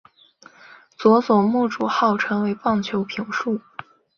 [0.97, 3.61] 佐佐木主浩成为棒球评述。